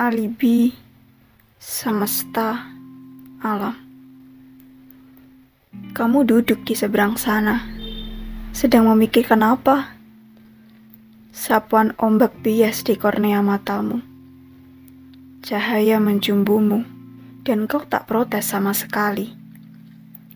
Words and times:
alibi, 0.00 0.72
semesta, 1.60 2.72
alam. 3.44 3.76
Kamu 5.92 6.24
duduk 6.24 6.64
di 6.64 6.72
seberang 6.72 7.20
sana, 7.20 7.60
sedang 8.56 8.88
memikirkan 8.88 9.44
apa? 9.44 9.92
Sapuan 11.36 11.92
ombak 12.00 12.32
bias 12.40 12.80
di 12.80 12.96
kornea 12.96 13.44
matamu. 13.44 14.00
Cahaya 15.44 16.00
menjumbumu, 16.00 16.80
dan 17.44 17.68
kau 17.68 17.84
tak 17.84 18.08
protes 18.08 18.48
sama 18.48 18.72
sekali. 18.72 19.36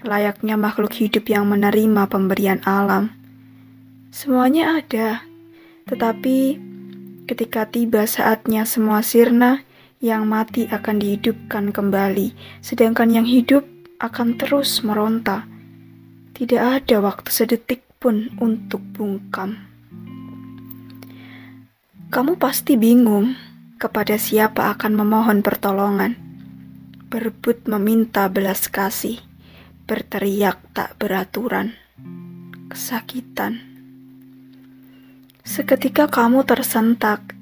Layaknya 0.00 0.56
makhluk 0.56 0.96
hidup 0.96 1.28
yang 1.28 1.44
menerima 1.44 2.08
pemberian 2.08 2.64
alam. 2.64 3.12
Semuanya 4.08 4.80
ada, 4.80 5.20
tetapi 5.84 6.69
Ketika 7.30 7.62
tiba 7.62 8.10
saatnya 8.10 8.66
semua 8.66 9.06
sirna, 9.06 9.62
yang 10.02 10.26
mati 10.26 10.66
akan 10.66 10.98
dihidupkan 10.98 11.70
kembali, 11.70 12.34
sedangkan 12.58 13.06
yang 13.06 13.22
hidup 13.22 13.62
akan 14.02 14.34
terus 14.34 14.82
meronta. 14.82 15.46
Tidak 16.34 16.58
ada 16.58 16.98
waktu 16.98 17.30
sedetik 17.30 17.86
pun 18.02 18.34
untuk 18.42 18.82
bungkam. 18.82 19.62
Kamu 22.10 22.34
pasti 22.34 22.74
bingung 22.74 23.38
kepada 23.78 24.18
siapa 24.18 24.74
akan 24.74 24.98
memohon 24.98 25.46
pertolongan, 25.46 26.18
berebut 27.14 27.62
meminta 27.70 28.26
belas 28.26 28.66
kasih, 28.66 29.22
berteriak 29.86 30.58
tak 30.74 30.98
beraturan, 30.98 31.78
kesakitan 32.66 33.69
Seketika 35.40 36.04
kamu 36.06 36.44
tersentak, 36.44 37.32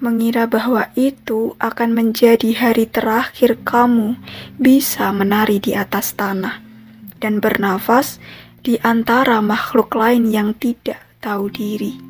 mengira 0.00 0.48
bahwa 0.48 0.88
itu 0.96 1.54
akan 1.60 1.92
menjadi 1.92 2.56
hari 2.56 2.88
terakhir 2.88 3.60
kamu 3.62 4.16
bisa 4.56 5.12
menari 5.12 5.60
di 5.60 5.76
atas 5.76 6.16
tanah 6.16 6.58
dan 7.20 7.38
bernafas 7.38 8.16
di 8.64 8.80
antara 8.80 9.44
makhluk 9.44 9.92
lain 9.92 10.32
yang 10.32 10.56
tidak 10.56 10.98
tahu 11.20 11.52
diri. 11.52 12.00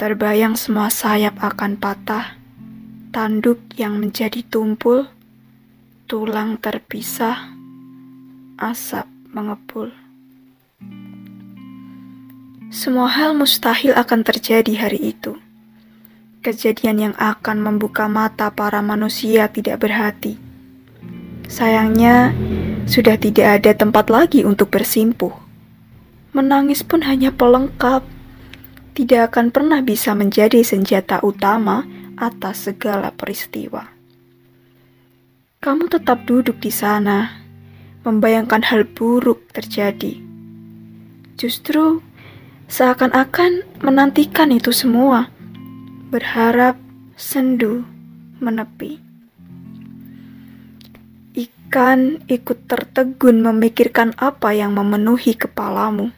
Terbayang 0.00 0.56
semua 0.56 0.88
sayap 0.88 1.36
akan 1.44 1.76
patah, 1.76 2.40
tanduk 3.12 3.60
yang 3.76 4.00
menjadi 4.00 4.40
tumpul, 4.48 5.04
tulang 6.08 6.56
terpisah, 6.56 7.52
asap 8.56 9.04
mengepul. 9.36 10.09
Semua 12.70 13.10
hal 13.10 13.34
mustahil 13.34 13.98
akan 13.98 14.22
terjadi 14.22 14.78
hari 14.78 15.10
itu. 15.10 15.34
Kejadian 16.38 17.10
yang 17.10 17.14
akan 17.18 17.66
membuka 17.66 18.06
mata 18.06 18.46
para 18.54 18.78
manusia 18.78 19.50
tidak 19.50 19.82
berhati. 19.82 20.38
Sayangnya, 21.50 22.30
sudah 22.86 23.18
tidak 23.18 23.58
ada 23.58 23.74
tempat 23.74 24.06
lagi 24.06 24.46
untuk 24.46 24.70
bersimpuh. 24.70 25.34
Menangis 26.30 26.86
pun 26.86 27.02
hanya 27.02 27.34
pelengkap, 27.34 28.06
tidak 28.94 29.34
akan 29.34 29.50
pernah 29.50 29.82
bisa 29.82 30.14
menjadi 30.14 30.62
senjata 30.62 31.18
utama 31.26 31.82
atas 32.14 32.70
segala 32.70 33.10
peristiwa. 33.10 33.90
Kamu 35.58 35.90
tetap 35.90 36.22
duduk 36.22 36.62
di 36.62 36.70
sana, 36.70 37.34
membayangkan 38.06 38.62
hal 38.62 38.86
buruk 38.86 39.50
terjadi. 39.50 40.22
Justru 41.34 41.98
seakan-akan 42.70 43.66
menantikan 43.82 44.54
itu 44.54 44.70
semua, 44.70 45.26
berharap 46.14 46.78
sendu 47.18 47.82
menepi. 48.38 49.02
Ikan 51.34 52.22
ikut 52.30 52.70
tertegun 52.70 53.42
memikirkan 53.42 54.14
apa 54.22 54.54
yang 54.54 54.78
memenuhi 54.78 55.34
kepalamu, 55.34 56.14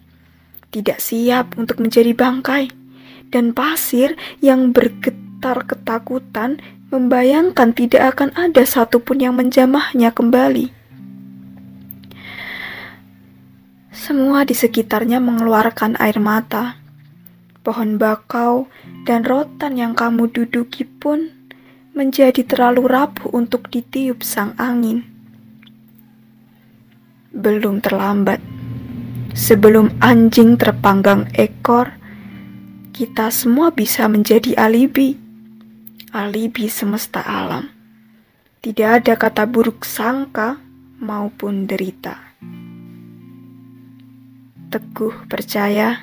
tidak 0.69 1.01
siap 1.01 1.57
untuk 1.57 1.81
menjadi 1.81 2.13
bangkai, 2.13 2.69
dan 3.33 3.57
pasir 3.57 4.21
yang 4.45 4.77
bergetar 4.77 5.65
ketakutan 5.65 6.61
membayangkan 6.93 7.73
tidak 7.73 8.13
akan 8.13 8.29
ada 8.37 8.69
satupun 8.69 9.25
yang 9.25 9.33
menjamahnya 9.41 10.13
kembali. 10.13 10.82
Semua 14.03 14.43
di 14.43 14.51
sekitarnya 14.51 15.23
mengeluarkan 15.23 15.95
air 16.03 16.19
mata. 16.19 16.75
Pohon 17.63 18.03
bakau 18.03 18.67
dan 19.07 19.23
rotan 19.23 19.79
yang 19.79 19.95
kamu 19.95 20.27
duduki 20.27 20.83
pun 20.83 21.31
menjadi 21.95 22.43
terlalu 22.43 22.91
rapuh 22.91 23.31
untuk 23.31 23.71
ditiup 23.71 24.27
sang 24.27 24.59
angin. 24.59 25.07
Belum 27.31 27.79
terlambat. 27.79 28.43
Sebelum 29.39 29.95
anjing 30.03 30.59
terpanggang 30.59 31.31
ekor, 31.39 31.95
kita 32.91 33.31
semua 33.31 33.71
bisa 33.71 34.11
menjadi 34.11 34.59
alibi. 34.59 35.15
Alibi 36.11 36.67
semesta 36.67 37.23
alam. 37.23 37.71
Tidak 38.67 38.89
ada 38.99 39.15
kata 39.15 39.47
buruk 39.47 39.87
sangka 39.87 40.59
maupun 40.99 41.71
derita 41.71 42.32
teguh 44.73 45.29
percaya 45.29 46.01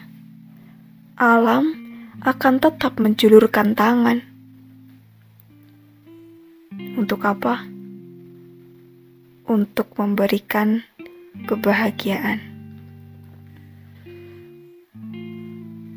alam 1.18 1.74
akan 2.22 2.62
tetap 2.62 3.02
menjulurkan 3.02 3.74
tangan. 3.74 4.22
Untuk 6.94 7.26
apa? 7.26 7.66
Untuk 9.50 9.98
memberikan 9.98 10.86
kebahagiaan. 11.50 12.46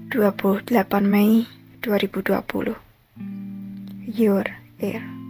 28 0.09 0.73
Mei 1.05 1.45
2020 1.85 2.77
Your 4.09 4.49
Air 4.81 5.22